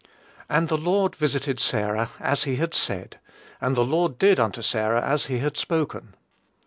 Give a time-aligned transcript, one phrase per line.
[0.49, 3.19] "And the Lord visited Sarah, as he had said,
[3.61, 6.15] and the Lord did unto Sarah as he had spoken."